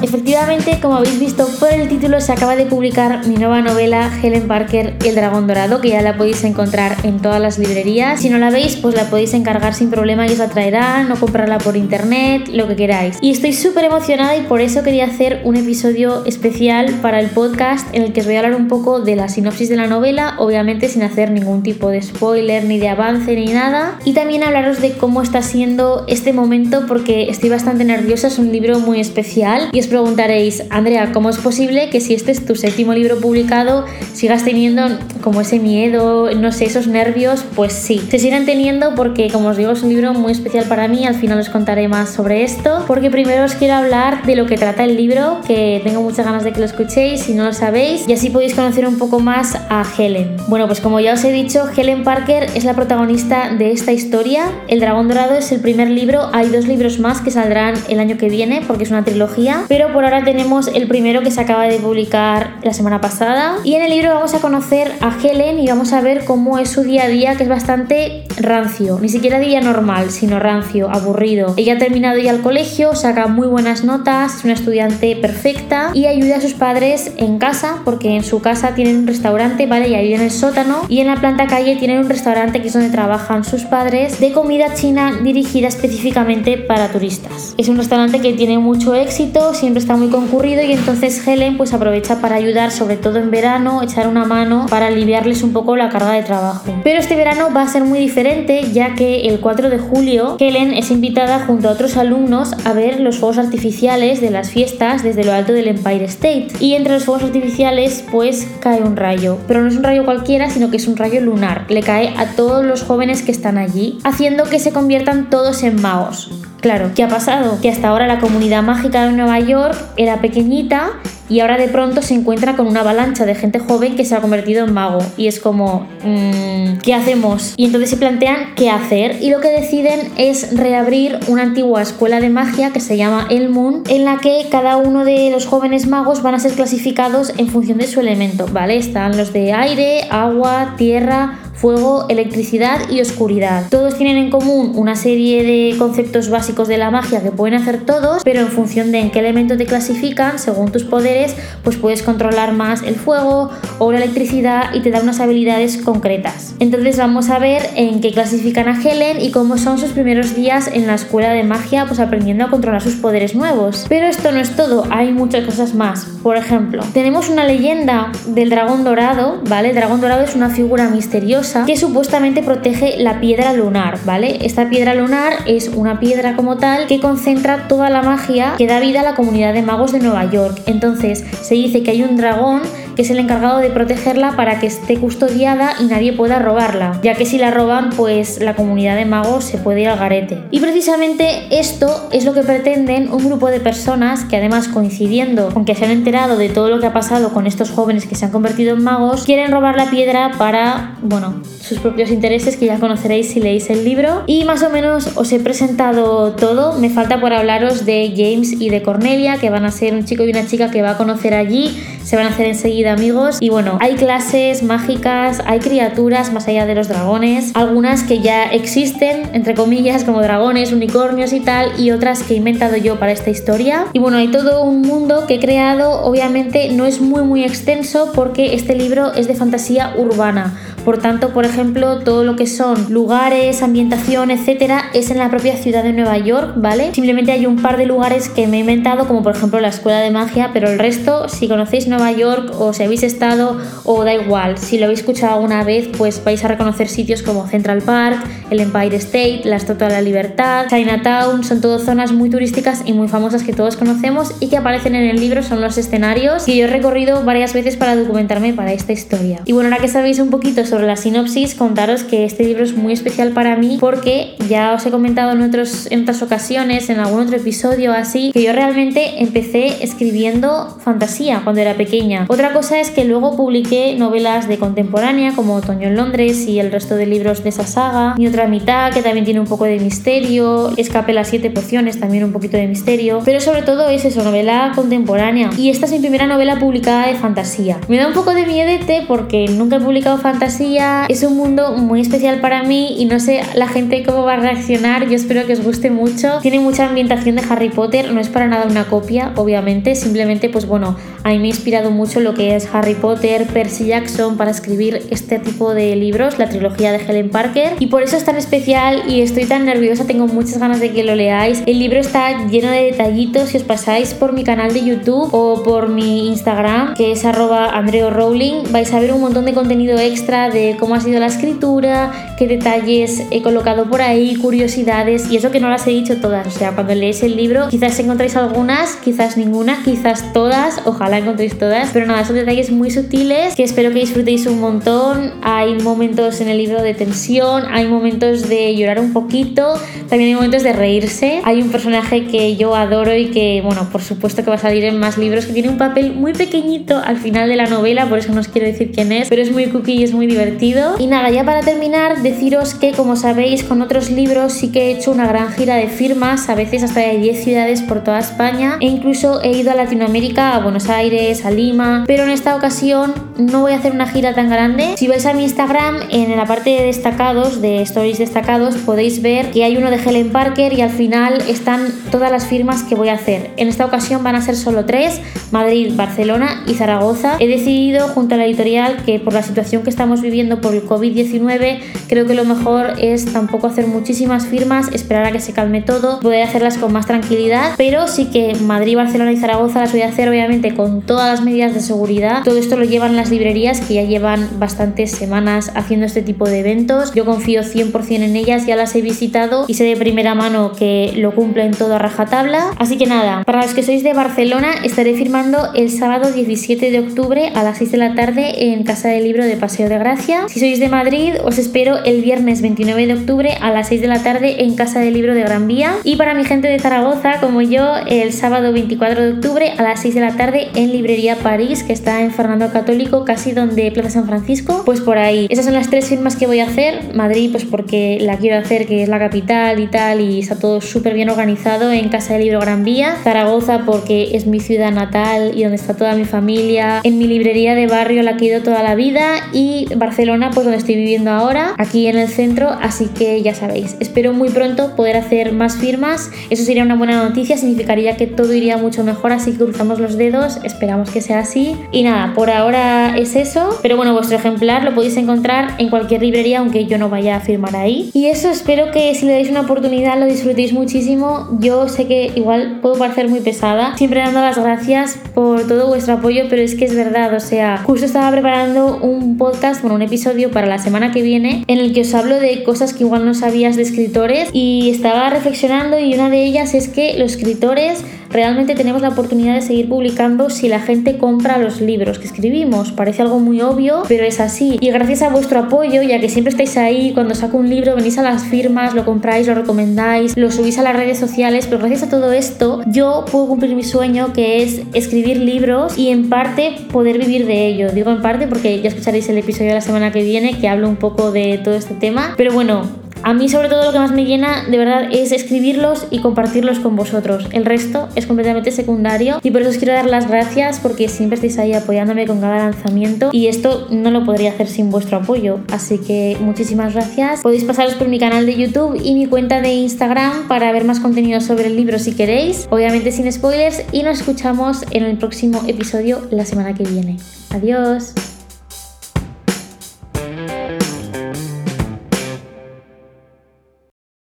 Efectivamente, 0.00 0.78
como 0.80 0.96
habéis 0.96 1.18
visto 1.18 1.48
por 1.58 1.72
el 1.72 1.88
título, 1.88 2.20
se 2.20 2.32
acaba 2.32 2.54
de 2.54 2.66
publicar 2.66 3.26
mi 3.26 3.34
nueva 3.34 3.62
novela 3.62 4.10
Helen 4.22 4.46
Parker, 4.46 4.94
El 5.04 5.16
Dragón 5.16 5.48
Dorado, 5.48 5.80
que 5.80 5.88
ya 5.88 6.02
la 6.02 6.16
podéis 6.16 6.44
encontrar 6.44 6.96
en 7.02 7.20
todas 7.20 7.40
las 7.40 7.58
librerías. 7.58 8.20
Si 8.20 8.30
no 8.30 8.38
la 8.38 8.50
veis, 8.50 8.76
pues 8.76 8.94
la 8.94 9.10
podéis 9.10 9.34
encargar 9.34 9.74
sin 9.74 9.90
problema 9.90 10.26
y 10.26 10.30
os 10.30 10.38
la 10.38 10.48
traerán, 10.48 11.10
o 11.10 11.16
comprarla 11.16 11.58
por 11.58 11.76
internet, 11.76 12.48
lo 12.52 12.68
que 12.68 12.76
queráis. 12.76 13.18
Y 13.20 13.32
estoy 13.32 13.52
súper 13.52 13.86
emocionada 13.86 14.36
y 14.36 14.42
por 14.42 14.60
eso 14.60 14.84
quería 14.84 15.06
hacer 15.06 15.40
un 15.44 15.56
episodio 15.56 16.24
especial 16.26 16.94
para 17.02 17.18
el 17.18 17.28
podcast 17.30 17.92
en 17.92 18.02
el 18.02 18.12
que 18.12 18.20
os 18.20 18.26
voy 18.26 18.36
a 18.36 18.40
hablar 18.40 18.54
un 18.54 18.68
poco 18.68 19.00
de 19.00 19.16
la 19.16 19.28
sinopsis 19.28 19.68
de 19.68 19.76
la 19.76 19.88
novela, 19.88 20.36
obviamente 20.38 20.88
sin 20.88 21.02
hacer 21.02 21.32
ningún 21.32 21.64
tipo 21.64 21.90
de 21.90 22.02
spoiler, 22.02 22.64
ni 22.64 22.78
de 22.78 22.88
avance, 22.88 23.34
ni 23.34 23.46
nada. 23.46 23.98
Y 24.04 24.12
también 24.12 24.44
hablaros 24.44 24.80
de 24.80 24.92
cómo 24.92 25.22
está 25.22 25.42
siendo 25.42 26.04
este 26.06 26.32
momento 26.32 26.84
porque 26.86 27.28
estoy 27.30 27.50
bastante 27.50 27.84
nerviosa, 27.84 28.28
es 28.28 28.38
un 28.38 28.52
libro 28.52 28.78
muy 28.78 29.00
especial 29.00 29.70
y 29.72 29.80
es 29.80 29.87
preguntaréis, 29.88 30.62
Andrea, 30.70 31.12
¿cómo 31.12 31.30
es 31.30 31.38
posible 31.38 31.90
que 31.90 32.00
si 32.00 32.14
este 32.14 32.32
es 32.32 32.44
tu 32.44 32.54
séptimo 32.54 32.92
libro 32.92 33.18
publicado 33.18 33.84
sigas 34.12 34.44
teniendo 34.44 34.82
como 35.22 35.40
ese 35.40 35.58
miedo, 35.58 36.30
no 36.34 36.52
sé, 36.52 36.66
esos 36.66 36.86
nervios? 36.86 37.44
Pues 37.54 37.72
sí, 37.72 38.00
se 38.10 38.18
siguen 38.18 38.46
teniendo 38.46 38.94
porque, 38.94 39.28
como 39.30 39.48
os 39.48 39.56
digo, 39.56 39.72
es 39.72 39.82
un 39.82 39.90
libro 39.90 40.14
muy 40.14 40.32
especial 40.32 40.66
para 40.66 40.88
mí. 40.88 41.06
Al 41.06 41.14
final 41.14 41.38
os 41.38 41.48
contaré 41.48 41.88
más 41.88 42.10
sobre 42.10 42.42
esto, 42.42 42.84
porque 42.86 43.10
primero 43.10 43.44
os 43.44 43.54
quiero 43.54 43.74
hablar 43.74 44.24
de 44.24 44.36
lo 44.36 44.46
que 44.46 44.56
trata 44.56 44.84
el 44.84 44.96
libro, 44.96 45.40
que 45.46 45.80
tengo 45.84 46.02
muchas 46.02 46.24
ganas 46.24 46.44
de 46.44 46.52
que 46.52 46.60
lo 46.60 46.66
escuchéis 46.66 47.22
si 47.22 47.34
no 47.34 47.44
lo 47.44 47.52
sabéis, 47.52 48.08
y 48.08 48.12
así 48.12 48.30
podéis 48.30 48.54
conocer 48.54 48.86
un 48.86 48.98
poco 48.98 49.20
más 49.20 49.56
a 49.68 49.84
Helen. 49.96 50.36
Bueno, 50.48 50.66
pues 50.66 50.80
como 50.80 51.00
ya 51.00 51.14
os 51.14 51.24
he 51.24 51.32
dicho, 51.32 51.64
Helen 51.76 52.04
Parker 52.04 52.46
es 52.54 52.64
la 52.64 52.74
protagonista 52.74 53.54
de 53.56 53.72
esta 53.72 53.92
historia. 53.92 54.44
El 54.68 54.80
Dragón 54.80 55.08
Dorado 55.08 55.34
es 55.34 55.52
el 55.52 55.60
primer 55.60 55.90
libro, 55.90 56.28
hay 56.32 56.48
dos 56.48 56.66
libros 56.66 56.98
más 56.98 57.20
que 57.20 57.30
saldrán 57.30 57.74
el 57.88 58.00
año 58.00 58.16
que 58.16 58.28
viene 58.28 58.62
porque 58.66 58.84
es 58.84 58.90
una 58.90 59.04
trilogía, 59.04 59.64
por 59.86 60.04
ahora 60.04 60.24
tenemos 60.24 60.66
el 60.66 60.88
primero 60.88 61.22
que 61.22 61.30
se 61.30 61.40
acaba 61.40 61.64
de 61.64 61.78
publicar 61.78 62.56
la 62.62 62.72
semana 62.72 63.00
pasada. 63.00 63.56
Y 63.64 63.74
en 63.74 63.82
el 63.82 63.90
libro 63.90 64.12
vamos 64.14 64.34
a 64.34 64.40
conocer 64.40 64.92
a 65.00 65.16
Helen 65.22 65.60
y 65.60 65.68
vamos 65.68 65.92
a 65.92 66.00
ver 66.00 66.24
cómo 66.24 66.58
es 66.58 66.70
su 66.70 66.82
día 66.82 67.04
a 67.04 67.08
día, 67.08 67.36
que 67.36 67.44
es 67.44 67.48
bastante 67.48 68.24
rancio. 68.40 68.98
Ni 69.00 69.08
siquiera 69.08 69.38
día 69.38 69.60
normal, 69.60 70.10
sino 70.10 70.40
rancio, 70.40 70.90
aburrido. 70.90 71.54
Ella 71.56 71.74
ha 71.74 71.78
terminado 71.78 72.18
ya 72.18 72.32
el 72.32 72.40
colegio, 72.40 72.94
saca 72.94 73.28
muy 73.28 73.46
buenas 73.46 73.84
notas, 73.84 74.38
es 74.38 74.44
una 74.44 74.54
estudiante 74.54 75.14
perfecta 75.16 75.90
y 75.94 76.06
ayuda 76.06 76.36
a 76.36 76.40
sus 76.40 76.54
padres 76.54 77.12
en 77.16 77.38
casa, 77.38 77.78
porque 77.84 78.16
en 78.16 78.24
su 78.24 78.40
casa 78.40 78.74
tienen 78.74 78.96
un 78.96 79.06
restaurante, 79.06 79.66
¿vale? 79.66 79.88
Y 79.88 79.94
ahí 79.94 80.14
en 80.14 80.22
el 80.22 80.30
sótano. 80.30 80.82
Y 80.88 81.00
en 81.00 81.06
la 81.06 81.16
planta 81.16 81.46
calle 81.46 81.76
tienen 81.76 81.98
un 81.98 82.08
restaurante 82.08 82.60
que 82.60 82.68
es 82.68 82.74
donde 82.74 82.90
trabajan 82.90 83.44
sus 83.44 83.62
padres 83.62 84.18
de 84.18 84.32
comida 84.32 84.74
china 84.74 85.18
dirigida 85.22 85.68
específicamente 85.68 86.58
para 86.58 86.88
turistas. 86.88 87.54
Es 87.56 87.68
un 87.68 87.76
restaurante 87.76 88.20
que 88.20 88.32
tiene 88.32 88.58
mucho 88.58 88.94
éxito, 88.94 89.54
siempre 89.68 89.82
está 89.82 89.96
muy 89.98 90.08
concurrido 90.08 90.62
y 90.62 90.72
entonces 90.72 91.28
Helen 91.28 91.58
pues 91.58 91.74
aprovecha 91.74 92.22
para 92.22 92.36
ayudar, 92.36 92.70
sobre 92.70 92.96
todo 92.96 93.18
en 93.18 93.30
verano, 93.30 93.82
echar 93.82 94.08
una 94.08 94.24
mano 94.24 94.64
para 94.70 94.86
aliviarles 94.86 95.42
un 95.42 95.52
poco 95.52 95.76
la 95.76 95.90
carga 95.90 96.12
de 96.12 96.22
trabajo. 96.22 96.72
Pero 96.82 96.98
este 96.98 97.16
verano 97.16 97.48
va 97.54 97.64
a 97.64 97.68
ser 97.68 97.84
muy 97.84 97.98
diferente 97.98 98.62
ya 98.72 98.94
que 98.94 99.26
el 99.26 99.40
4 99.40 99.68
de 99.68 99.78
julio 99.78 100.38
Helen 100.40 100.72
es 100.72 100.90
invitada 100.90 101.44
junto 101.44 101.68
a 101.68 101.72
otros 101.72 101.98
alumnos 101.98 102.54
a 102.64 102.72
ver 102.72 102.98
los 103.00 103.18
fuegos 103.18 103.36
artificiales 103.36 104.22
de 104.22 104.30
las 104.30 104.48
fiestas 104.48 105.02
desde 105.02 105.22
lo 105.22 105.34
alto 105.34 105.52
del 105.52 105.68
Empire 105.68 106.06
State. 106.06 106.48
Y 106.60 106.72
entre 106.72 106.94
los 106.94 107.04
fuegos 107.04 107.24
artificiales 107.24 108.06
pues 108.10 108.48
cae 108.60 108.82
un 108.82 108.96
rayo, 108.96 109.36
pero 109.46 109.60
no 109.60 109.68
es 109.68 109.76
un 109.76 109.82
rayo 109.82 110.06
cualquiera, 110.06 110.48
sino 110.48 110.70
que 110.70 110.78
es 110.78 110.88
un 110.88 110.96
rayo 110.96 111.20
lunar. 111.20 111.66
Le 111.68 111.82
cae 111.82 112.14
a 112.16 112.36
todos 112.36 112.64
los 112.64 112.84
jóvenes 112.84 113.20
que 113.20 113.32
están 113.32 113.58
allí, 113.58 113.98
haciendo 114.02 114.44
que 114.44 114.60
se 114.60 114.72
conviertan 114.72 115.28
todos 115.28 115.62
en 115.62 115.82
magos. 115.82 116.30
Claro, 116.60 116.90
¿qué 116.94 117.04
ha 117.04 117.08
pasado? 117.08 117.60
Que 117.60 117.70
hasta 117.70 117.88
ahora 117.88 118.06
la 118.08 118.18
comunidad 118.18 118.62
mágica 118.62 119.04
de 119.04 119.12
Nueva 119.12 119.38
York 119.38 119.76
era 119.96 120.20
pequeñita 120.20 120.90
y 121.28 121.40
ahora 121.40 121.56
de 121.56 121.68
pronto 121.68 122.02
se 122.02 122.14
encuentra 122.14 122.56
con 122.56 122.66
una 122.66 122.80
avalancha 122.80 123.26
de 123.26 123.34
gente 123.34 123.60
joven 123.60 123.96
que 123.96 124.04
se 124.04 124.16
ha 124.16 124.20
convertido 124.20 124.64
en 124.64 124.72
mago. 124.72 124.98
Y 125.16 125.28
es 125.28 125.38
como, 125.38 125.86
mmm, 126.04 126.78
¿qué 126.82 126.94
hacemos? 126.94 127.54
Y 127.56 127.66
entonces 127.66 127.90
se 127.90 127.96
plantean 127.96 128.54
qué 128.56 128.70
hacer 128.70 129.18
y 129.22 129.30
lo 129.30 129.40
que 129.40 129.48
deciden 129.48 130.10
es 130.16 130.56
reabrir 130.56 131.18
una 131.28 131.42
antigua 131.42 131.80
escuela 131.80 132.20
de 132.20 132.30
magia 132.30 132.70
que 132.70 132.80
se 132.80 132.96
llama 132.96 133.26
El 133.30 133.50
Moon, 133.50 133.84
en 133.88 134.04
la 134.04 134.18
que 134.18 134.46
cada 134.50 134.78
uno 134.78 135.04
de 135.04 135.30
los 135.30 135.46
jóvenes 135.46 135.86
magos 135.86 136.22
van 136.22 136.34
a 136.34 136.40
ser 136.40 136.52
clasificados 136.52 137.32
en 137.36 137.48
función 137.48 137.78
de 137.78 137.86
su 137.86 138.00
elemento, 138.00 138.48
¿vale? 138.50 138.76
Están 138.76 139.16
los 139.16 139.32
de 139.32 139.52
aire, 139.52 140.08
agua, 140.10 140.74
tierra, 140.76 141.38
fuego, 141.58 142.06
electricidad 142.08 142.88
y 142.88 143.00
oscuridad. 143.00 143.64
Todos 143.68 143.96
tienen 143.96 144.16
en 144.16 144.30
común 144.30 144.72
una 144.76 144.94
serie 144.94 145.42
de 145.42 145.76
conceptos 145.76 146.30
básicos 146.30 146.68
de 146.68 146.78
la 146.78 146.92
magia 146.92 147.20
que 147.20 147.32
pueden 147.32 147.60
hacer 147.60 147.84
todos, 147.84 148.22
pero 148.22 148.40
en 148.40 148.48
función 148.48 148.92
de 148.92 149.00
en 149.00 149.10
qué 149.10 149.18
elemento 149.18 149.56
te 149.56 149.66
clasifican, 149.66 150.38
según 150.38 150.70
tus 150.70 150.84
poderes, 150.84 151.34
pues 151.64 151.76
puedes 151.76 152.02
controlar 152.02 152.52
más 152.52 152.82
el 152.82 152.94
fuego 152.94 153.50
o 153.78 153.90
la 153.90 153.98
electricidad 153.98 154.72
y 154.72 154.80
te 154.80 154.92
da 154.92 155.00
unas 155.00 155.18
habilidades 155.18 155.78
concretas. 155.78 156.54
Entonces 156.60 156.96
vamos 156.96 157.28
a 157.28 157.40
ver 157.40 157.68
en 157.74 158.00
qué 158.00 158.12
clasifican 158.12 158.68
a 158.68 158.80
Helen 158.80 159.20
y 159.20 159.32
cómo 159.32 159.58
son 159.58 159.78
sus 159.78 159.90
primeros 159.90 160.36
días 160.36 160.70
en 160.72 160.86
la 160.86 160.94
escuela 160.94 161.32
de 161.32 161.42
magia, 161.42 161.86
pues 161.86 161.98
aprendiendo 161.98 162.44
a 162.44 162.50
controlar 162.50 162.82
sus 162.82 162.94
poderes 162.94 163.34
nuevos. 163.34 163.86
Pero 163.88 164.06
esto 164.06 164.30
no 164.30 164.38
es 164.38 164.54
todo, 164.54 164.84
hay 164.90 165.12
muchas 165.12 165.44
cosas 165.44 165.74
más. 165.74 166.06
Por 166.22 166.36
ejemplo, 166.36 166.84
tenemos 166.94 167.28
una 167.28 167.44
leyenda 167.44 168.12
del 168.26 168.50
dragón 168.50 168.84
dorado, 168.84 169.40
¿vale? 169.48 169.70
El 169.70 169.74
dragón 169.74 170.00
dorado 170.00 170.22
es 170.22 170.36
una 170.36 170.50
figura 170.50 170.88
misteriosa 170.88 171.47
que 171.66 171.76
supuestamente 171.76 172.42
protege 172.42 172.96
la 172.98 173.20
piedra 173.20 173.52
lunar, 173.52 173.98
¿vale? 174.04 174.38
Esta 174.42 174.68
piedra 174.68 174.94
lunar 174.94 175.32
es 175.46 175.68
una 175.68 176.00
piedra 176.00 176.36
como 176.36 176.56
tal 176.56 176.86
que 176.86 177.00
concentra 177.00 177.68
toda 177.68 177.90
la 177.90 178.02
magia 178.02 178.54
que 178.58 178.66
da 178.66 178.80
vida 178.80 179.00
a 179.00 179.04
la 179.04 179.14
comunidad 179.14 179.54
de 179.54 179.62
magos 179.62 179.92
de 179.92 180.00
Nueva 180.00 180.30
York. 180.30 180.60
Entonces 180.66 181.24
se 181.42 181.54
dice 181.54 181.82
que 181.82 181.90
hay 181.92 182.02
un 182.02 182.16
dragón 182.16 182.62
que 182.98 183.02
es 183.02 183.10
el 183.10 183.20
encargado 183.20 183.60
de 183.60 183.70
protegerla 183.70 184.32
para 184.34 184.58
que 184.58 184.66
esté 184.66 184.96
custodiada 184.96 185.74
y 185.78 185.84
nadie 185.84 186.12
pueda 186.12 186.40
robarla, 186.40 186.98
ya 187.00 187.14
que 187.14 187.26
si 187.26 187.38
la 187.38 187.52
roban, 187.52 187.90
pues 187.90 188.40
la 188.40 188.56
comunidad 188.56 188.96
de 188.96 189.04
magos 189.04 189.44
se 189.44 189.56
puede 189.56 189.82
ir 189.82 189.88
al 189.88 190.00
garete. 190.00 190.42
Y 190.50 190.58
precisamente 190.58 191.46
esto 191.48 192.08
es 192.10 192.24
lo 192.24 192.34
que 192.34 192.42
pretenden 192.42 193.12
un 193.12 193.24
grupo 193.24 193.50
de 193.50 193.60
personas 193.60 194.24
que 194.24 194.36
además 194.36 194.66
coincidiendo 194.66 195.54
con 195.54 195.64
que 195.64 195.76
se 195.76 195.84
han 195.84 195.92
enterado 195.92 196.36
de 196.36 196.48
todo 196.48 196.70
lo 196.70 196.80
que 196.80 196.86
ha 196.86 196.92
pasado 196.92 197.32
con 197.32 197.46
estos 197.46 197.70
jóvenes 197.70 198.04
que 198.04 198.16
se 198.16 198.24
han 198.24 198.32
convertido 198.32 198.74
en 198.74 198.82
magos, 198.82 199.22
quieren 199.22 199.52
robar 199.52 199.76
la 199.76 199.90
piedra 199.90 200.32
para, 200.36 200.96
bueno, 201.00 201.40
sus 201.60 201.78
propios 201.78 202.10
intereses 202.10 202.56
que 202.56 202.66
ya 202.66 202.80
conoceréis 202.80 203.30
si 203.30 203.38
leéis 203.38 203.70
el 203.70 203.84
libro. 203.84 204.24
Y 204.26 204.44
más 204.44 204.64
o 204.64 204.70
menos 204.70 205.16
os 205.16 205.30
he 205.30 205.38
presentado 205.38 206.32
todo. 206.32 206.76
Me 206.80 206.90
falta 206.90 207.20
por 207.20 207.32
hablaros 207.32 207.86
de 207.86 208.12
James 208.16 208.52
y 208.58 208.70
de 208.70 208.82
Cornelia, 208.82 209.36
que 209.36 209.50
van 209.50 209.64
a 209.64 209.70
ser 209.70 209.94
un 209.94 210.04
chico 210.04 210.24
y 210.24 210.30
una 210.30 210.46
chica 210.46 210.72
que 210.72 210.82
va 210.82 210.90
a 210.90 210.96
conocer 210.96 211.34
allí. 211.34 211.76
Se 212.08 212.16
van 212.16 212.24
a 212.24 212.30
hacer 212.30 212.46
enseguida 212.46 212.94
amigos. 212.94 213.36
Y 213.38 213.50
bueno, 213.50 213.76
hay 213.82 213.94
clases 213.96 214.62
mágicas, 214.62 215.42
hay 215.44 215.58
criaturas 215.58 216.32
más 216.32 216.48
allá 216.48 216.64
de 216.64 216.74
los 216.74 216.88
dragones. 216.88 217.50
Algunas 217.54 218.02
que 218.02 218.20
ya 218.20 218.44
existen, 218.44 219.28
entre 219.34 219.52
comillas, 219.52 220.04
como 220.04 220.22
dragones, 220.22 220.72
unicornios 220.72 221.34
y 221.34 221.40
tal. 221.40 221.78
Y 221.78 221.90
otras 221.90 222.22
que 222.22 222.32
he 222.32 222.38
inventado 222.38 222.78
yo 222.78 222.98
para 222.98 223.12
esta 223.12 223.28
historia. 223.28 223.88
Y 223.92 223.98
bueno, 223.98 224.16
hay 224.16 224.28
todo 224.28 224.62
un 224.62 224.80
mundo 224.80 225.26
que 225.26 225.34
he 225.34 225.38
creado. 225.38 226.00
Obviamente 226.02 226.70
no 226.72 226.86
es 226.86 227.02
muy 227.02 227.20
muy 227.24 227.44
extenso 227.44 228.10
porque 228.14 228.54
este 228.54 228.74
libro 228.74 229.12
es 229.12 229.28
de 229.28 229.34
fantasía 229.34 229.92
urbana 229.98 230.56
por 230.88 230.96
tanto, 230.96 231.34
por 231.34 231.44
ejemplo, 231.44 231.98
todo 231.98 232.24
lo 232.24 232.34
que 232.34 232.46
son 232.46 232.86
lugares, 232.88 233.62
ambientación, 233.62 234.30
etcétera, 234.30 234.84
es 234.94 235.10
en 235.10 235.18
la 235.18 235.28
propia 235.28 235.54
ciudad 235.54 235.82
de 235.82 235.92
Nueva 235.92 236.16
York, 236.16 236.54
¿vale? 236.56 236.94
Simplemente 236.94 237.30
hay 237.30 237.44
un 237.44 237.60
par 237.60 237.76
de 237.76 237.84
lugares 237.84 238.30
que 238.30 238.46
me 238.46 238.56
he 238.56 238.60
inventado, 238.60 239.06
como 239.06 239.22
por 239.22 239.36
ejemplo 239.36 239.60
la 239.60 239.68
escuela 239.68 240.00
de 240.00 240.10
magia, 240.10 240.48
pero 240.54 240.70
el 240.70 240.78
resto, 240.78 241.28
si 241.28 241.46
conocéis 241.46 241.88
Nueva 241.88 241.97
York 242.12 242.52
o 242.58 242.72
si 242.72 242.82
habéis 242.82 243.02
estado, 243.02 243.58
o 243.84 244.04
da 244.04 244.14
igual, 244.14 244.58
si 244.58 244.78
lo 244.78 244.84
habéis 244.84 245.00
escuchado 245.00 245.34
alguna 245.34 245.64
vez, 245.64 245.88
pues 245.96 246.22
vais 246.24 246.44
a 246.44 246.48
reconocer 246.48 246.88
sitios 246.88 247.22
como 247.22 247.46
Central 247.48 247.82
Park, 247.82 248.24
el 248.50 248.60
Empire 248.60 248.96
State, 248.96 249.42
la 249.44 249.56
Estatua 249.56 249.88
de 249.88 249.94
la 249.94 250.00
Libertad, 250.00 250.66
Chinatown, 250.68 251.44
son 251.44 251.60
todas 251.60 251.82
zonas 251.82 252.12
muy 252.12 252.30
turísticas 252.30 252.82
y 252.84 252.92
muy 252.92 253.08
famosas 253.08 253.42
que 253.42 253.52
todos 253.52 253.76
conocemos 253.76 254.32
y 254.40 254.48
que 254.48 254.56
aparecen 254.56 254.94
en 254.94 255.08
el 255.08 255.20
libro, 255.20 255.42
son 255.42 255.60
los 255.60 255.76
escenarios 255.76 256.44
que 256.44 256.56
yo 256.56 256.64
he 256.64 256.68
recorrido 256.68 257.24
varias 257.24 257.52
veces 257.52 257.76
para 257.76 257.96
documentarme 257.96 258.52
para 258.54 258.72
esta 258.72 258.92
historia. 258.92 259.40
Y 259.44 259.52
bueno, 259.52 259.68
ahora 259.68 259.80
que 259.82 259.88
sabéis 259.88 260.18
un 260.18 260.30
poquito 260.30 260.64
sobre 260.64 260.86
la 260.86 260.96
sinopsis, 260.96 261.54
contaros 261.54 262.04
que 262.04 262.24
este 262.24 262.44
libro 262.44 262.64
es 262.64 262.76
muy 262.76 262.92
especial 262.92 263.30
para 263.32 263.56
mí 263.56 263.78
porque 263.80 264.36
ya 264.48 264.72
os 264.74 264.86
he 264.86 264.90
comentado 264.90 265.32
en, 265.32 265.42
otros, 265.42 265.88
en 265.90 266.02
otras 266.02 266.22
ocasiones, 266.22 266.90
en 266.90 267.00
algún 267.00 267.20
otro 267.20 267.36
episodio 267.36 267.92
así, 267.92 268.30
que 268.32 268.42
yo 268.42 268.52
realmente 268.52 269.22
empecé 269.22 269.82
escribiendo 269.82 270.78
fantasía 270.82 271.40
cuando 271.44 271.60
era 271.60 271.74
pequeña. 271.74 271.87
Otra 272.28 272.52
cosa 272.52 272.80
es 272.80 272.90
que 272.90 273.04
luego 273.04 273.36
publiqué 273.36 273.94
novelas 273.96 274.46
de 274.46 274.58
contemporánea 274.58 275.32
como 275.34 275.54
Otoño 275.54 275.88
en 275.88 275.96
Londres 275.96 276.46
y 276.46 276.58
el 276.58 276.70
resto 276.70 276.96
de 276.96 277.06
libros 277.06 277.42
de 277.42 277.48
esa 277.48 277.66
saga. 277.66 278.14
Mi 278.16 278.26
otra 278.26 278.46
mitad 278.46 278.92
que 278.92 279.02
también 279.02 279.24
tiene 279.24 279.40
un 279.40 279.46
poco 279.46 279.64
de 279.64 279.78
misterio, 279.78 280.70
Escape 280.76 281.12
las 281.12 281.28
siete 281.28 281.50
pociones, 281.50 281.98
también 281.98 282.24
un 282.24 282.32
poquito 282.32 282.56
de 282.56 282.66
misterio. 282.66 283.20
Pero 283.24 283.40
sobre 283.40 283.62
todo 283.62 283.88
es 283.88 284.04
eso, 284.04 284.22
novela 284.22 284.72
contemporánea. 284.74 285.50
Y 285.56 285.70
esta 285.70 285.86
es 285.86 285.92
mi 285.92 285.98
primera 285.98 286.26
novela 286.26 286.58
publicada 286.58 287.06
de 287.06 287.14
fantasía. 287.14 287.78
Me 287.88 287.96
da 287.96 288.06
un 288.06 288.12
poco 288.12 288.34
de 288.34 288.46
miedete 288.46 289.04
porque 289.08 289.46
nunca 289.48 289.76
he 289.76 289.80
publicado 289.80 290.18
fantasía. 290.18 291.06
Es 291.08 291.22
un 291.22 291.36
mundo 291.36 291.72
muy 291.72 292.00
especial 292.00 292.40
para 292.40 292.62
mí 292.62 292.96
y 292.98 293.06
no 293.06 293.18
sé 293.18 293.40
la 293.54 293.68
gente 293.68 294.02
cómo 294.02 294.24
va 294.24 294.34
a 294.34 294.36
reaccionar. 294.36 295.08
Yo 295.08 295.16
espero 295.16 295.46
que 295.46 295.54
os 295.54 295.62
guste 295.62 295.90
mucho. 295.90 296.38
Tiene 296.42 296.60
mucha 296.60 296.86
ambientación 296.86 297.36
de 297.36 297.42
Harry 297.48 297.70
Potter, 297.70 298.12
no 298.12 298.20
es 298.20 298.28
para 298.28 298.46
nada 298.46 298.66
una 298.66 298.84
copia, 298.84 299.32
obviamente. 299.36 299.94
Simplemente, 299.94 300.48
pues 300.48 300.66
bueno, 300.66 300.96
a 301.24 301.30
mí 301.30 301.38
me 301.38 301.48
ha 301.48 301.50
inspirado 301.68 301.90
mucho 301.90 302.20
lo 302.20 302.32
que 302.32 302.56
es 302.56 302.66
Harry 302.72 302.94
Potter, 302.94 303.46
Percy 303.46 303.88
Jackson 303.88 304.38
para 304.38 304.50
escribir 304.50 305.02
este 305.10 305.38
tipo 305.38 305.74
de 305.74 305.96
libros, 305.96 306.38
la 306.38 306.48
trilogía 306.48 306.92
de 306.92 306.98
Helen 307.04 307.28
Parker. 307.28 307.74
Y 307.78 307.88
por 307.88 308.02
eso 308.02 308.16
es 308.16 308.24
tan 308.24 308.36
especial 308.36 309.02
y 309.06 309.20
estoy 309.20 309.44
tan 309.44 309.66
nerviosa, 309.66 310.06
tengo 310.06 310.26
muchas 310.26 310.56
ganas 310.56 310.80
de 310.80 310.92
que 310.92 311.04
lo 311.04 311.14
leáis. 311.14 311.62
El 311.66 311.78
libro 311.78 311.98
está 311.98 312.46
lleno 312.46 312.70
de 312.70 312.84
detallitos. 312.84 313.50
Si 313.50 313.58
os 313.58 313.64
pasáis 313.64 314.14
por 314.14 314.32
mi 314.32 314.44
canal 314.44 314.72
de 314.72 314.82
YouTube 314.82 315.28
o 315.32 315.62
por 315.62 315.90
mi 315.90 316.28
Instagram, 316.28 316.94
que 316.94 317.12
es 317.12 317.26
arroba 317.26 317.68
Andreo 317.68 318.08
Rowling, 318.08 318.72
vais 318.72 318.90
a 318.94 319.00
ver 319.00 319.12
un 319.12 319.20
montón 319.20 319.44
de 319.44 319.52
contenido 319.52 319.98
extra 319.98 320.48
de 320.48 320.74
cómo 320.80 320.94
ha 320.94 321.00
sido 321.00 321.20
la 321.20 321.26
escritura, 321.26 322.34
qué 322.38 322.46
detalles 322.46 323.24
he 323.30 323.42
colocado 323.42 323.90
por 323.90 324.00
ahí, 324.00 324.36
curiosidades 324.36 325.30
y 325.30 325.36
eso 325.36 325.50
que 325.50 325.60
no 325.60 325.68
las 325.68 325.86
he 325.86 325.90
dicho 325.90 326.16
todas. 326.16 326.46
O 326.46 326.50
sea, 326.50 326.72
cuando 326.72 326.94
leéis 326.94 327.22
el 327.22 327.36
libro, 327.36 327.68
quizás 327.68 327.98
encontráis 327.98 328.36
algunas, 328.36 328.96
quizás 328.96 329.36
ninguna, 329.36 329.82
quizás 329.84 330.32
todas, 330.32 330.80
ojalá 330.86 331.18
encontréis 331.18 331.57
todas, 331.58 331.90
pero 331.92 332.06
nada, 332.06 332.24
son 332.24 332.36
detalles 332.36 332.70
muy 332.70 332.90
sutiles 332.90 333.54
que 333.54 333.64
espero 333.64 333.90
que 333.92 334.00
disfrutéis 334.00 334.46
un 334.46 334.60
montón. 334.60 335.32
Hay 335.42 335.74
momentos 335.76 336.40
en 336.40 336.48
el 336.48 336.58
libro 336.58 336.82
de 336.82 336.94
tensión, 336.94 337.64
hay 337.70 337.86
momentos 337.86 338.48
de 338.48 338.74
llorar 338.76 339.00
un 339.00 339.12
poquito, 339.12 339.74
también 340.08 340.30
hay 340.30 340.34
momentos 340.34 340.62
de 340.62 340.72
reírse. 340.72 341.40
Hay 341.44 341.60
un 341.60 341.70
personaje 341.70 342.26
que 342.26 342.56
yo 342.56 342.74
adoro 342.74 343.14
y 343.14 343.26
que, 343.26 343.60
bueno, 343.62 343.88
por 343.90 344.02
supuesto 344.02 344.42
que 344.42 344.50
va 344.50 344.56
a 344.56 344.58
salir 344.58 344.84
en 344.84 344.98
más 344.98 345.18
libros, 345.18 345.46
que 345.46 345.52
tiene 345.52 345.68
un 345.68 345.78
papel 345.78 346.14
muy 346.14 346.32
pequeñito 346.32 346.98
al 346.98 347.18
final 347.18 347.48
de 347.48 347.56
la 347.56 347.66
novela, 347.66 348.08
por 348.08 348.18
eso 348.18 348.32
no 348.32 348.40
os 348.40 348.48
quiero 348.48 348.66
decir 348.66 348.92
quién 348.92 349.12
es, 349.12 349.28
pero 349.28 349.42
es 349.42 349.52
muy 349.52 349.66
cookie 349.66 349.94
y 349.94 350.04
es 350.04 350.12
muy 350.12 350.26
divertido. 350.26 350.94
Y 350.98 351.06
nada, 351.06 351.30
ya 351.30 351.44
para 351.44 351.60
terminar, 351.60 352.22
deciros 352.22 352.74
que, 352.74 352.92
como 352.92 353.16
sabéis, 353.16 353.64
con 353.64 353.82
otros 353.82 354.10
libros 354.10 354.52
sí 354.52 354.68
que 354.68 354.88
he 354.88 354.90
hecho 354.92 355.10
una 355.10 355.26
gran 355.26 355.52
gira 355.52 355.76
de 355.76 355.88
firmas, 355.88 356.48
a 356.48 356.54
veces 356.54 356.82
hasta 356.82 357.00
de 357.00 357.18
10 357.18 357.44
ciudades 357.44 357.82
por 357.82 358.04
toda 358.04 358.18
España, 358.18 358.78
e 358.80 358.86
incluso 358.86 359.42
he 359.42 359.52
ido 359.52 359.70
a 359.70 359.74
Latinoamérica, 359.74 360.54
a 360.54 360.60
Buenos 360.60 360.88
Aires, 360.88 361.44
a 361.44 361.47
Lima, 361.50 362.04
pero 362.06 362.24
en 362.24 362.30
esta 362.30 362.56
ocasión 362.56 363.14
no 363.36 363.60
voy 363.60 363.72
a 363.72 363.76
hacer 363.76 363.92
una 363.92 364.08
gira 364.08 364.34
tan 364.34 364.48
grande. 364.50 364.94
Si 364.96 365.06
vais 365.08 365.24
a 365.26 365.32
mi 365.32 365.44
Instagram, 365.44 366.00
en 366.10 366.36
la 366.36 366.46
parte 366.46 366.70
de 366.70 366.84
destacados, 366.84 367.60
de 367.60 367.82
stories 367.82 368.18
destacados, 368.18 368.76
podéis 368.76 369.22
ver 369.22 369.50
que 369.50 369.64
hay 369.64 369.76
uno 369.76 369.90
de 369.90 369.96
Helen 369.96 370.30
Parker 370.30 370.72
y 370.72 370.80
al 370.80 370.90
final 370.90 371.38
están 371.48 371.92
todas 372.10 372.30
las 372.30 372.46
firmas 372.46 372.82
que 372.82 372.94
voy 372.94 373.08
a 373.08 373.14
hacer. 373.14 373.50
En 373.56 373.68
esta 373.68 373.84
ocasión 373.84 374.24
van 374.24 374.34
a 374.34 374.40
ser 374.40 374.56
solo 374.56 374.84
tres, 374.84 375.20
Madrid, 375.50 375.92
Barcelona 375.94 376.62
y 376.66 376.74
Zaragoza. 376.74 377.36
He 377.38 377.46
decidido 377.46 378.08
junto 378.08 378.34
a 378.34 378.38
la 378.38 378.46
editorial 378.46 379.04
que 379.04 379.20
por 379.20 379.32
la 379.32 379.42
situación 379.42 379.82
que 379.82 379.90
estamos 379.90 380.20
viviendo 380.20 380.60
por 380.60 380.74
el 380.74 380.84
COVID-19, 380.84 381.78
creo 382.08 382.26
que 382.26 382.34
lo 382.34 382.44
mejor 382.44 382.94
es 382.98 383.32
tampoco 383.32 383.66
hacer 383.66 383.86
muchísimas 383.86 384.46
firmas, 384.46 384.88
esperar 384.92 385.26
a 385.26 385.32
que 385.32 385.40
se 385.40 385.52
calme 385.52 385.82
todo, 385.82 386.20
poder 386.20 386.42
hacerlas 386.42 386.78
con 386.78 386.92
más 386.92 387.06
tranquilidad, 387.06 387.74
pero 387.76 388.08
sí 388.08 388.26
que 388.26 388.54
Madrid, 388.56 388.96
Barcelona 388.96 389.32
y 389.32 389.36
Zaragoza 389.36 389.80
las 389.80 389.92
voy 389.92 390.02
a 390.02 390.08
hacer 390.08 390.28
obviamente 390.28 390.74
con 390.74 391.02
todas 391.02 391.28
las 391.28 391.37
medidas 391.42 391.74
de 391.74 391.80
seguridad. 391.80 392.42
Todo 392.44 392.58
esto 392.58 392.76
lo 392.76 392.84
llevan 392.84 393.16
las 393.16 393.30
librerías 393.30 393.80
que 393.80 393.94
ya 393.94 394.02
llevan 394.02 394.48
bastantes 394.58 395.10
semanas 395.10 395.70
haciendo 395.74 396.06
este 396.06 396.22
tipo 396.22 396.48
de 396.48 396.60
eventos. 396.60 397.14
Yo 397.14 397.24
confío 397.24 397.62
100% 397.62 398.22
en 398.22 398.36
ellas, 398.36 398.66
ya 398.66 398.76
las 398.76 398.94
he 398.94 399.02
visitado 399.02 399.64
y 399.68 399.74
sé 399.74 399.84
de 399.84 399.96
primera 399.96 400.34
mano 400.34 400.72
que 400.72 401.12
lo 401.16 401.34
cumplen 401.34 401.72
todo 401.72 401.94
a 401.94 401.98
rajatabla. 401.98 402.70
Así 402.78 402.96
que 402.96 403.06
nada, 403.06 403.44
para 403.44 403.62
los 403.62 403.74
que 403.74 403.82
sois 403.82 404.02
de 404.02 404.12
Barcelona, 404.12 404.68
estaré 404.84 405.14
firmando 405.14 405.72
el 405.74 405.90
sábado 405.90 406.32
17 406.32 406.90
de 406.90 406.98
octubre 407.00 407.52
a 407.54 407.62
las 407.62 407.78
6 407.78 407.92
de 407.92 407.98
la 407.98 408.14
tarde 408.14 408.72
en 408.72 408.84
Casa 408.84 409.08
del 409.08 409.24
Libro 409.24 409.44
de 409.44 409.56
Paseo 409.56 409.88
de 409.88 409.98
Gracia. 409.98 410.48
Si 410.48 410.60
sois 410.60 410.80
de 410.80 410.88
Madrid, 410.88 411.34
os 411.44 411.58
espero 411.58 412.02
el 412.04 412.22
viernes 412.22 412.62
29 412.62 413.06
de 413.06 413.14
octubre 413.14 413.58
a 413.60 413.70
las 413.70 413.88
6 413.88 414.00
de 414.00 414.08
la 414.08 414.22
tarde 414.22 414.62
en 414.62 414.74
Casa 414.74 415.00
del 415.00 415.14
Libro 415.14 415.34
de 415.34 415.42
Gran 415.42 415.66
Vía. 415.66 415.96
Y 416.04 416.16
para 416.16 416.34
mi 416.34 416.44
gente 416.44 416.68
de 416.68 416.78
Zaragoza, 416.78 417.40
como 417.40 417.62
yo, 417.62 417.94
el 418.06 418.32
sábado 418.32 418.72
24 418.72 419.22
de 419.22 419.32
octubre 419.32 419.72
a 419.76 419.82
las 419.82 420.00
6 420.02 420.14
de 420.14 420.20
la 420.20 420.36
tarde 420.36 420.68
en 420.74 420.92
Librería 420.92 421.27
París, 421.36 421.82
que 421.82 421.92
está 421.92 422.22
en 422.22 422.30
Fernando 422.30 422.70
Católico, 422.72 423.24
casi 423.24 423.52
donde 423.52 423.90
Plaza 423.90 424.10
San 424.10 424.26
Francisco. 424.26 424.82
Pues 424.84 425.00
por 425.00 425.18
ahí. 425.18 425.46
Esas 425.50 425.64
son 425.64 425.74
las 425.74 425.90
tres 425.90 426.06
firmas 426.08 426.36
que 426.36 426.46
voy 426.46 426.60
a 426.60 426.66
hacer. 426.66 427.14
Madrid, 427.14 427.50
pues 427.50 427.64
porque 427.64 428.18
la 428.20 428.36
quiero 428.36 428.58
hacer, 428.58 428.86
que 428.86 429.02
es 429.02 429.08
la 429.08 429.18
capital 429.18 429.80
y 429.80 429.86
tal, 429.86 430.20
y 430.20 430.40
está 430.40 430.58
todo 430.58 430.80
súper 430.80 431.14
bien 431.14 431.30
organizado 431.30 431.92
en 431.92 432.08
Casa 432.08 432.34
del 432.34 432.44
Libro 432.44 432.60
Gran 432.60 432.84
Vía. 432.84 433.16
Zaragoza, 433.22 433.82
porque 433.84 434.36
es 434.36 434.46
mi 434.46 434.60
ciudad 434.60 434.90
natal 434.90 435.52
y 435.54 435.62
donde 435.62 435.76
está 435.76 435.94
toda 435.94 436.14
mi 436.14 436.24
familia. 436.24 437.00
En 437.04 437.18
mi 437.18 437.26
librería 437.26 437.74
de 437.74 437.86
barrio 437.86 438.22
la 438.22 438.36
que 438.36 438.46
he 438.46 438.48
ido 438.48 438.62
toda 438.62 438.82
la 438.82 438.94
vida. 438.94 439.34
Y 439.52 439.86
Barcelona, 439.96 440.50
pues 440.52 440.64
donde 440.64 440.78
estoy 440.78 440.96
viviendo 440.96 441.30
ahora, 441.30 441.74
aquí 441.78 442.06
en 442.06 442.18
el 442.18 442.28
centro. 442.28 442.70
Así 442.70 443.06
que 443.06 443.42
ya 443.42 443.54
sabéis, 443.54 443.96
espero 444.00 444.32
muy 444.32 444.50
pronto 444.50 444.94
poder 444.96 445.16
hacer 445.16 445.52
más 445.52 445.76
firmas. 445.76 446.30
Eso 446.50 446.64
sería 446.64 446.82
una 446.82 446.96
buena 446.96 447.22
noticia, 447.22 447.56
significaría 447.56 448.16
que 448.16 448.26
todo 448.26 448.52
iría 448.54 448.76
mucho 448.76 449.04
mejor. 449.04 449.32
Así 449.32 449.52
que 449.52 449.58
cruzamos 449.58 449.98
los 449.98 450.16
dedos, 450.16 450.58
esperamos 450.64 451.10
que 451.18 451.22
sea 451.22 451.40
así. 451.40 451.76
Y 451.90 452.04
nada, 452.04 452.32
por 452.34 452.48
ahora 452.48 453.18
es 453.18 453.34
eso. 453.34 453.76
Pero 453.82 453.96
bueno, 453.96 454.12
vuestro 454.12 454.36
ejemplar 454.36 454.84
lo 454.84 454.94
podéis 454.94 455.16
encontrar 455.16 455.74
en 455.78 455.90
cualquier 455.90 456.22
librería, 456.22 456.60
aunque 456.60 456.86
yo 456.86 456.96
no 456.96 457.08
vaya 457.08 457.36
a 457.36 457.40
firmar 457.40 457.74
ahí. 457.74 458.10
Y 458.14 458.26
eso 458.26 458.50
espero 458.50 458.92
que 458.92 459.12
si 459.16 459.26
le 459.26 459.32
dais 459.32 459.50
una 459.50 459.62
oportunidad 459.62 460.18
lo 460.20 460.26
disfrutéis 460.26 460.72
muchísimo. 460.72 461.48
Yo 461.58 461.88
sé 461.88 462.06
que 462.06 462.30
igual 462.36 462.78
puedo 462.80 462.96
parecer 462.96 463.28
muy 463.28 463.40
pesada, 463.40 463.96
siempre 463.96 464.20
dando 464.20 464.40
las 464.40 464.58
gracias 464.58 465.18
por 465.34 465.66
todo 465.66 465.88
vuestro 465.88 466.14
apoyo, 466.14 466.44
pero 466.48 466.62
es 466.62 466.76
que 466.76 466.84
es 466.84 466.94
verdad, 466.94 467.34
o 467.34 467.40
sea, 467.40 467.78
justo 467.78 468.06
estaba 468.06 468.30
preparando 468.30 468.98
un 468.98 469.36
podcast, 469.36 469.82
bueno, 469.82 469.96
un 469.96 470.02
episodio 470.02 470.52
para 470.52 470.68
la 470.68 470.78
semana 470.78 471.10
que 471.10 471.22
viene 471.22 471.64
en 471.66 471.78
el 471.78 471.92
que 471.92 472.02
os 472.02 472.14
hablo 472.14 472.38
de 472.38 472.62
cosas 472.62 472.94
que 472.94 473.02
igual 473.02 473.24
no 473.24 473.34
sabías 473.34 473.74
de 473.74 473.82
escritores 473.82 474.50
y 474.52 474.90
estaba 474.90 475.30
reflexionando 475.30 475.98
y 475.98 476.14
una 476.14 476.30
de 476.30 476.44
ellas 476.44 476.74
es 476.74 476.88
que 476.88 477.18
los 477.18 477.32
escritores 477.32 478.04
realmente 478.30 478.74
tenemos 478.74 479.02
la 479.02 479.08
oportunidad 479.08 479.54
de 479.54 479.62
seguir 479.62 479.88
publicando 479.88 480.50
si 480.50 480.68
la 480.68 480.80
gente 480.80 481.18
compra 481.18 481.58
los 481.58 481.80
libros 481.80 482.18
que 482.18 482.26
escribimos. 482.26 482.92
Parece 482.92 483.22
algo 483.22 483.38
muy 483.38 483.60
obvio, 483.60 484.02
pero 484.08 484.24
es 484.24 484.40
así. 484.40 484.78
Y 484.80 484.90
gracias 484.90 485.22
a 485.22 485.28
vuestro 485.28 485.60
apoyo, 485.60 486.02
ya 486.02 486.20
que 486.20 486.28
siempre 486.28 486.50
estáis 486.50 486.76
ahí, 486.76 487.12
cuando 487.14 487.34
saco 487.34 487.56
un 487.56 487.68
libro 487.68 487.94
venís 487.94 488.18
a 488.18 488.22
las 488.22 488.44
firmas, 488.44 488.94
lo 488.94 489.04
compráis, 489.04 489.46
lo 489.46 489.54
recomendáis, 489.54 490.36
lo 490.36 490.50
subís 490.50 490.78
a 490.78 490.82
las 490.82 490.96
redes 490.96 491.18
sociales, 491.18 491.66
pero 491.66 491.78
gracias 491.78 492.04
a 492.04 492.10
todo 492.10 492.32
esto 492.32 492.82
yo 492.86 493.24
puedo 493.30 493.48
cumplir 493.48 493.74
mi 493.74 493.84
sueño 493.84 494.32
que 494.32 494.62
es 494.62 494.82
escribir 494.94 495.38
libros 495.38 495.96
y 495.98 496.08
en 496.08 496.28
parte 496.28 496.76
poder 496.92 497.18
vivir 497.18 497.46
de 497.46 497.66
ello. 497.66 497.90
Digo 497.92 498.10
en 498.10 498.22
parte 498.22 498.46
porque 498.46 498.80
ya 498.80 498.88
escucharéis 498.88 499.28
el 499.28 499.38
episodio 499.38 499.68
de 499.68 499.74
la 499.74 499.80
semana 499.80 500.12
que 500.12 500.22
viene 500.22 500.58
que 500.58 500.68
hablo 500.68 500.88
un 500.88 500.96
poco 500.96 501.32
de 501.32 501.58
todo 501.58 501.74
este 501.74 501.94
tema, 501.94 502.34
pero 502.36 502.52
bueno, 502.52 502.82
a 503.28 503.34
mí 503.34 503.50
sobre 503.50 503.68
todo 503.68 503.84
lo 503.84 503.92
que 503.92 503.98
más 503.98 504.10
me 504.10 504.24
llena 504.24 504.64
de 504.70 504.78
verdad 504.78 505.10
es 505.12 505.32
escribirlos 505.32 506.06
y 506.10 506.20
compartirlos 506.20 506.78
con 506.78 506.96
vosotros. 506.96 507.46
El 507.52 507.66
resto 507.66 508.08
es 508.14 508.26
completamente 508.26 508.70
secundario 508.70 509.38
y 509.42 509.50
por 509.50 509.60
eso 509.60 509.68
os 509.68 509.76
quiero 509.76 509.92
dar 509.92 510.06
las 510.06 510.28
gracias 510.28 510.80
porque 510.80 511.10
siempre 511.10 511.34
estáis 511.34 511.58
ahí 511.58 511.74
apoyándome 511.74 512.26
con 512.26 512.40
cada 512.40 512.56
lanzamiento 512.56 513.28
y 513.30 513.48
esto 513.48 513.86
no 513.90 514.10
lo 514.10 514.24
podría 514.24 514.52
hacer 514.52 514.66
sin 514.66 514.90
vuestro 514.90 515.18
apoyo. 515.18 515.60
Así 515.70 515.98
que 515.98 516.38
muchísimas 516.40 516.94
gracias. 516.94 517.42
Podéis 517.42 517.64
pasaros 517.64 517.96
por 517.96 518.08
mi 518.08 518.18
canal 518.18 518.46
de 518.46 518.56
YouTube 518.56 518.98
y 519.04 519.12
mi 519.12 519.26
cuenta 519.26 519.60
de 519.60 519.74
Instagram 519.74 520.48
para 520.48 520.72
ver 520.72 520.86
más 520.86 520.98
contenido 520.98 521.42
sobre 521.42 521.66
el 521.66 521.76
libro 521.76 521.98
si 521.98 522.12
queréis. 522.12 522.66
Obviamente 522.70 523.12
sin 523.12 523.30
spoilers 523.30 523.82
y 523.92 524.04
nos 524.04 524.20
escuchamos 524.20 524.86
en 524.90 525.04
el 525.04 525.18
próximo 525.18 525.62
episodio 525.66 526.26
la 526.30 526.46
semana 526.46 526.72
que 526.72 526.84
viene. 526.84 527.18
Adiós. 527.50 528.37